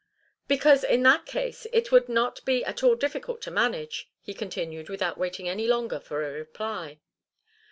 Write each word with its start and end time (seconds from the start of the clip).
"Because, 0.47 0.83
in 0.83 1.03
that 1.03 1.27
case, 1.27 1.67
it 1.71 1.91
would 1.91 2.09
not 2.09 2.43
be 2.43 2.65
at 2.65 2.81
all 2.81 2.95
difficult 2.95 3.39
to 3.43 3.51
manage," 3.51 4.09
he 4.19 4.33
continued, 4.33 4.89
without 4.89 5.15
waiting 5.19 5.47
any 5.47 5.67
longer 5.67 5.99
for 5.99 6.25
a 6.27 6.31
reply. 6.33 6.97